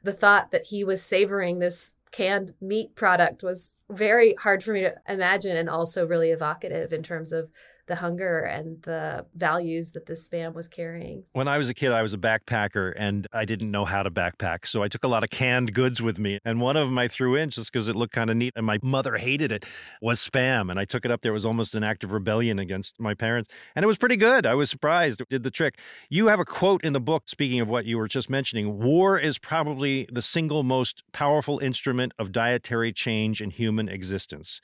[0.03, 4.81] the thought that he was savoring this canned meat product was very hard for me
[4.81, 7.51] to imagine and also really evocative in terms of
[7.89, 11.25] the hunger and the values that this spam was carrying.
[11.33, 14.11] When I was a kid, I was a backpacker and I didn't know how to
[14.11, 14.67] backpack.
[14.67, 16.39] So I took a lot of canned goods with me.
[16.45, 18.53] And one of them I threw in just because it looked kind of neat.
[18.55, 19.65] And my mother hated it
[20.01, 20.71] was spam.
[20.71, 21.33] And I took it up there.
[21.33, 23.51] It was almost an act of rebellion against my parents.
[23.75, 24.47] And it was pretty good.
[24.47, 25.21] I was surprised.
[25.21, 25.79] It did the trick.
[26.09, 29.19] You have a quote in the book, speaking of what you were just mentioning war
[29.19, 34.61] is probably the single most powerful instrument of dietary change in human existence.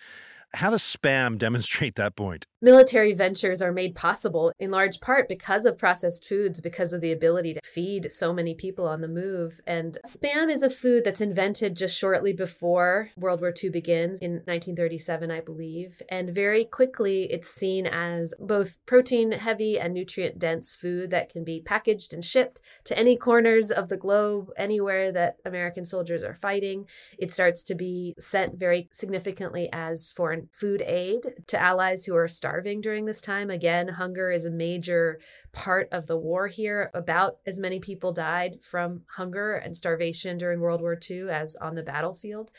[0.54, 2.46] How does spam demonstrate that point?
[2.62, 7.12] Military ventures are made possible in large part because of processed foods, because of the
[7.12, 9.60] ability to feed so many people on the move.
[9.66, 14.36] And spam is a food that's invented just shortly before World War II begins in
[14.46, 16.00] 1937, I believe.
[16.08, 21.44] And very quickly, it's seen as both protein heavy and nutrient dense food that can
[21.44, 26.34] be packaged and shipped to any corners of the globe, anywhere that American soldiers are
[26.34, 26.86] fighting.
[27.18, 32.28] It starts to be sent very significantly as foreign food aid to allies who are
[32.28, 33.50] starving during this time.
[33.50, 35.20] Again, hunger is a major
[35.52, 36.90] part of the war here.
[36.94, 41.74] About as many people died from hunger and starvation during World War II as on
[41.74, 42.50] the battlefield.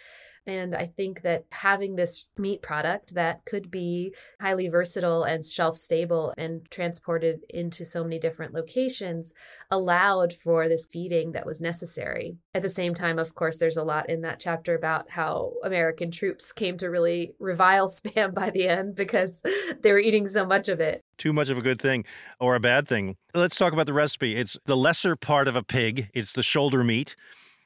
[0.47, 5.75] And I think that having this meat product that could be highly versatile and shelf
[5.75, 9.33] stable and transported into so many different locations
[9.71, 12.37] allowed for this feeding that was necessary.
[12.53, 16.11] At the same time, of course, there's a lot in that chapter about how American
[16.11, 19.41] troops came to really revile spam by the end because
[19.81, 21.03] they were eating so much of it.
[21.17, 22.05] Too much of a good thing
[22.39, 23.15] or a bad thing.
[23.33, 24.35] Let's talk about the recipe.
[24.35, 27.15] It's the lesser part of a pig, it's the shoulder meat.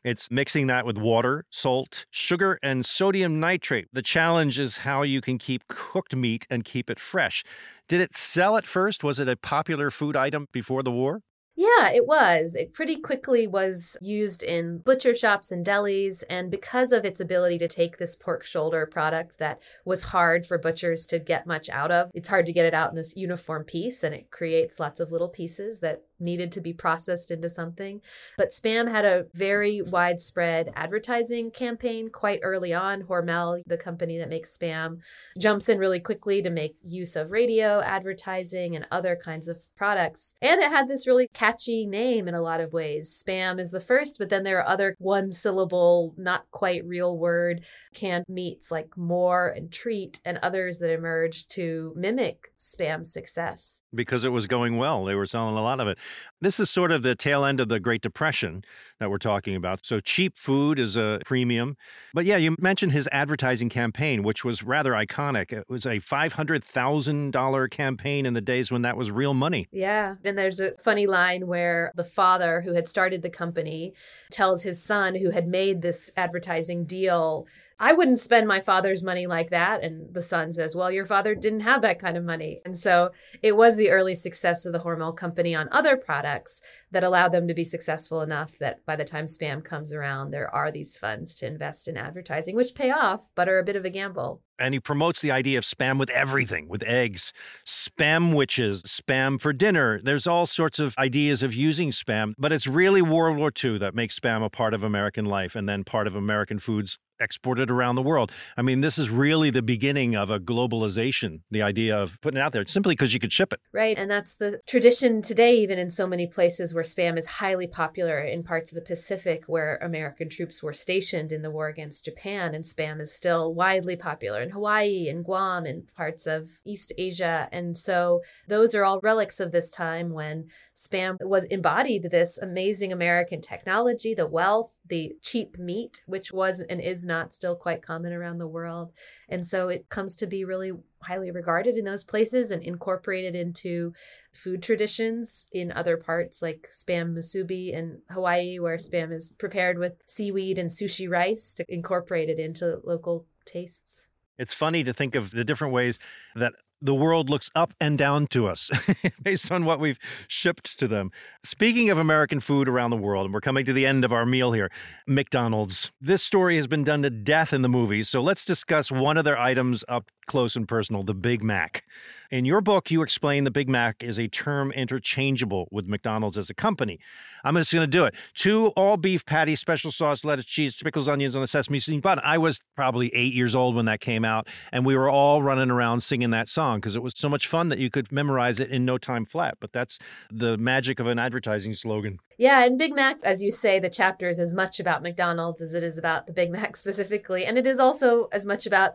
[0.03, 3.87] It's mixing that with water, salt, sugar, and sodium nitrate.
[3.91, 7.43] The challenge is how you can keep cooked meat and keep it fresh.
[7.89, 9.03] Did it sell at first?
[9.03, 11.21] Was it a popular food item before the war?
[11.57, 12.55] Yeah, it was.
[12.55, 16.23] It pretty quickly was used in butcher shops and delis.
[16.29, 20.57] And because of its ability to take this pork shoulder product that was hard for
[20.57, 23.65] butchers to get much out of, it's hard to get it out in this uniform
[23.65, 24.03] piece.
[24.03, 28.01] And it creates lots of little pieces that needed to be processed into something.
[28.37, 33.03] But Spam had a very widespread advertising campaign quite early on.
[33.03, 34.99] Hormel, the company that makes Spam,
[35.37, 40.35] jumps in really quickly to make use of radio advertising and other kinds of products.
[40.41, 43.23] And it had this really catchy name in a lot of ways.
[43.25, 47.65] Spam is the first, but then there are other one syllable, not quite real word
[47.93, 53.81] canned meats like Mor and Treet and others that emerged to mimic Spam's success.
[53.93, 55.05] Because it was going well.
[55.05, 55.97] They were selling a lot of it.
[56.41, 58.63] This is sort of the tail end of the Great Depression
[58.99, 59.85] that we're talking about.
[59.85, 61.75] So cheap food is a premium.
[62.13, 65.51] But yeah, you mentioned his advertising campaign, which was rather iconic.
[65.51, 69.67] It was a $500,000 campaign in the days when that was real money.
[69.71, 70.15] Yeah.
[70.23, 73.93] And there's a funny line where the father who had started the company
[74.31, 77.47] tells his son who had made this advertising deal
[77.81, 79.83] I wouldn't spend my father's money like that.
[79.83, 82.59] And the son says, Well, your father didn't have that kind of money.
[82.65, 83.11] And so
[83.41, 86.61] it was the early success of the Hormel company on other products
[86.91, 90.53] that allowed them to be successful enough that by the time spam comes around, there
[90.53, 93.85] are these funds to invest in advertising, which pay off, but are a bit of
[93.85, 94.41] a gamble.
[94.59, 97.33] And he promotes the idea of spam with everything, with eggs,
[97.65, 99.99] Spamwiches, spam for dinner.
[100.03, 103.95] There's all sorts of ideas of using spam, but it's really World War II that
[103.95, 107.95] makes spam a part of American life and then part of American foods exported around
[107.95, 108.31] the world.
[108.57, 112.41] I mean, this is really the beginning of a globalization, the idea of putting it
[112.41, 113.59] out there simply because you could ship it.
[113.73, 113.97] Right.
[113.97, 118.19] And that's the tradition today, even in so many places where spam is highly popular
[118.19, 122.55] in parts of the Pacific where American troops were stationed in the war against Japan.
[122.55, 127.47] And spam is still widely popular in Hawaii and Guam and parts of East Asia.
[127.51, 132.91] And so those are all relics of this time when spam was embodied this amazing
[132.91, 138.11] American technology, the wealth, the cheap meat, which was and is not still quite common
[138.11, 138.91] around the world.
[139.27, 140.71] And so it comes to be really
[141.01, 143.93] highly regarded in those places and incorporated into
[144.33, 149.93] food traditions in other parts like spam musubi in Hawaii, where spam is prepared with
[150.05, 154.08] seaweed and sushi rice to incorporate it into local tastes.
[154.39, 155.99] It's funny to think of the different ways
[156.35, 158.71] that the world looks up and down to us
[159.21, 161.11] based on what we've shipped to them.
[161.43, 164.25] Speaking of American food around the world, and we're coming to the end of our
[164.25, 164.71] meal here,
[165.05, 165.91] McDonald's.
[165.99, 169.25] This story has been done to death in the movies, so let's discuss one of
[169.25, 171.83] their items up close and personal the Big Mac.
[172.29, 176.51] In your book, you explain the Big Mac is a term interchangeable with McDonald's as
[176.51, 176.99] a company.
[177.43, 178.13] I'm just going to do it.
[178.35, 182.19] Two all beef patties, special sauce, lettuce, cheese, pickles, onions on a sesame seed bun.
[182.23, 185.71] I was probably eight years old when that came out, and we were all running
[185.71, 188.69] around singing that song because it was so much fun that you could memorize it
[188.69, 189.57] in no time flat.
[189.59, 189.97] But that's
[190.31, 192.19] the magic of an advertising slogan.
[192.39, 195.73] Yeah, and Big Mac, as you say, the chapter is as much about McDonald's as
[195.73, 197.45] it is about the Big Mac specifically.
[197.45, 198.93] And it is also as much about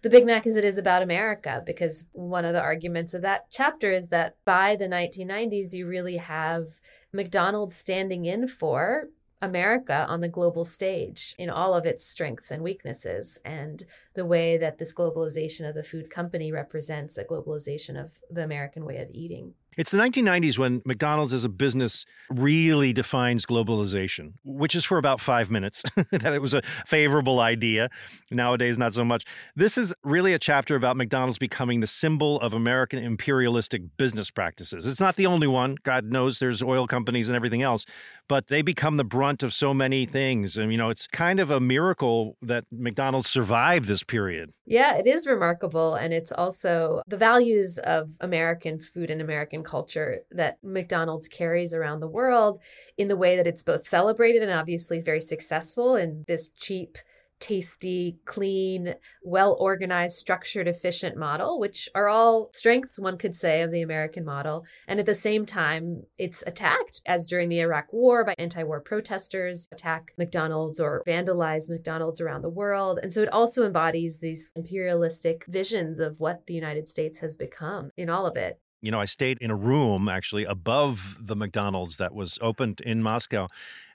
[0.00, 3.50] the Big Mac as it is about America, because one of the arguments of that
[3.50, 6.80] chapter is that by the 1990s, you really have
[7.12, 9.10] McDonald's standing in for
[9.42, 13.84] America on the global stage in all of its strengths and weaknesses, and
[14.14, 18.86] the way that this globalization of the food company represents a globalization of the American
[18.86, 19.52] way of eating.
[19.78, 25.20] It's the 1990s when McDonald's as a business really defines globalization, which is for about
[25.20, 27.88] five minutes, that it was a favorable idea.
[28.32, 29.24] Nowadays, not so much.
[29.54, 34.84] This is really a chapter about McDonald's becoming the symbol of American imperialistic business practices.
[34.84, 35.76] It's not the only one.
[35.84, 37.86] God knows there's oil companies and everything else,
[38.28, 40.56] but they become the brunt of so many things.
[40.56, 44.52] And, you know, it's kind of a miracle that McDonald's survived this period.
[44.66, 45.94] Yeah, it is remarkable.
[45.94, 52.00] And it's also the values of American food and American culture that McDonald's carries around
[52.00, 52.60] the world
[52.98, 56.98] in the way that it's both celebrated and obviously very successful in this cheap
[57.40, 63.70] tasty, clean, well organized, structured, efficient model, which are all strengths, one could say, of
[63.70, 64.64] the American model.
[64.86, 68.80] And at the same time, it's attacked, as during the Iraq War, by anti war
[68.80, 72.98] protesters, attack McDonald's or vandalize McDonald's around the world.
[73.02, 77.90] And so it also embodies these imperialistic visions of what the United States has become
[77.96, 78.60] in all of it.
[78.80, 83.02] You know, I stayed in a room actually above the McDonald's that was opened in
[83.02, 83.48] Moscow.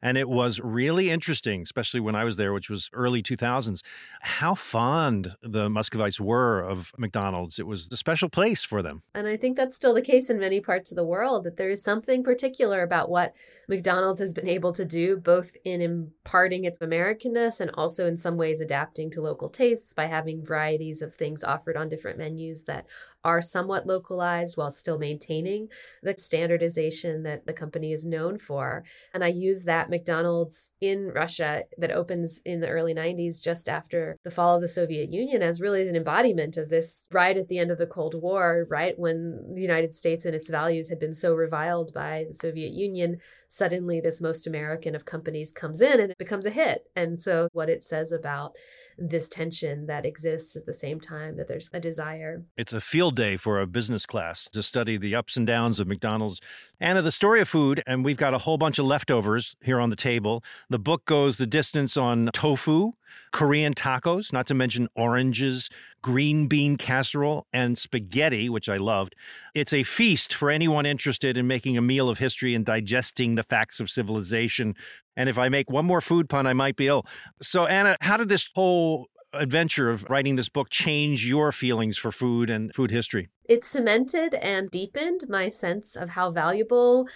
[0.04, 3.82] And it was really interesting, especially when I was there, which was early 2000s,
[4.22, 7.58] how fond the Muscovites were of McDonald's.
[7.58, 9.02] It was a special place for them.
[9.16, 11.70] And I think that's still the case in many parts of the world, that there
[11.70, 13.34] is something particular about what
[13.70, 18.36] McDonald's has been able to do, both in imparting its Americanness and also in some
[18.36, 22.86] ways adapting to local tastes by having varieties of things offered on different menus that
[23.24, 25.70] are somewhat localized while still maintaining
[26.02, 28.84] the standardization that the company is known for.
[29.14, 34.18] And I use that McDonald's in Russia that opens in the early 90s, just after
[34.24, 37.48] the fall of the Soviet Union, as really as an embodiment of this right at
[37.48, 41.00] the end of the Cold War, right when the United States and its values had
[41.00, 43.20] been so reviled by the Soviet Union.
[43.48, 46.90] Suddenly, this most American of companies comes in and it becomes a hit.
[46.96, 48.54] And so, what it says about
[48.98, 52.44] this tension that exists at the same time that there's a desire.
[52.58, 55.88] It's a field day for a business class to study the ups and downs of
[55.88, 56.42] McDonald's
[56.80, 57.84] and of the story of food.
[57.86, 60.44] And we've got a whole bunch of leftovers here on the table.
[60.70, 62.94] The book goes the distance on tofu,
[63.32, 65.70] Korean tacos, not to mention oranges,
[66.02, 69.16] green bean casserole, and spaghetti, which I loved.
[69.54, 73.44] It's a feast for anyone interested in making a meal of history and digesting the
[73.44, 74.76] facts of civilization.
[75.16, 77.06] And if I make one more food pun, I might be ill.
[77.42, 82.12] So, Anna, how did this whole adventure of writing this book change your feelings for
[82.12, 83.30] food and food history?
[83.46, 87.08] It cemented and deepened my sense of how valuable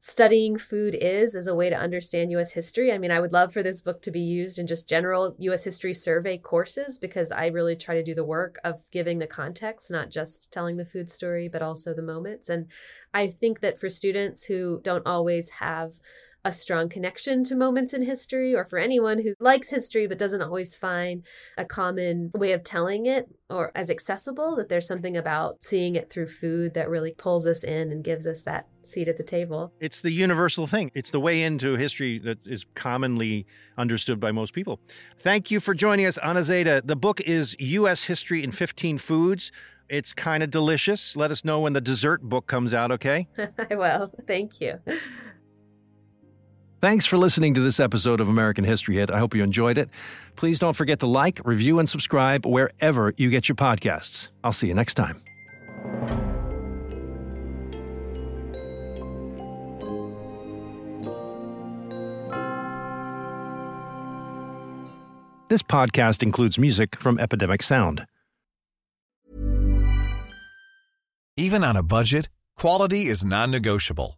[0.00, 2.92] studying food is as a way to understand US history.
[2.92, 5.64] I mean, I would love for this book to be used in just general US
[5.64, 9.90] history survey courses because I really try to do the work of giving the context,
[9.90, 12.48] not just telling the food story, but also the moments.
[12.48, 12.66] And
[13.12, 15.94] I think that for students who don't always have
[16.44, 20.42] a strong connection to moments in history, or for anyone who likes history but doesn't
[20.42, 21.24] always find
[21.56, 26.10] a common way of telling it or as accessible, that there's something about seeing it
[26.10, 29.72] through food that really pulls us in and gives us that seat at the table.
[29.80, 30.90] It's the universal thing.
[30.94, 34.80] It's the way into history that is commonly understood by most people.
[35.18, 36.86] Thank you for joining us, Anna Zeide.
[36.86, 38.04] The book is U.S.
[38.04, 39.52] History in 15 Foods.
[39.88, 41.16] It's kind of delicious.
[41.16, 43.26] Let us know when the dessert book comes out, okay?
[43.70, 44.12] I will.
[44.26, 44.78] Thank you.
[46.80, 49.10] Thanks for listening to this episode of American History Hit.
[49.10, 49.90] I hope you enjoyed it.
[50.36, 54.28] Please don't forget to like, review, and subscribe wherever you get your podcasts.
[54.44, 55.20] I'll see you next time.
[65.48, 68.06] This podcast includes music from Epidemic Sound.
[71.36, 74.17] Even on a budget, quality is non-negotiable.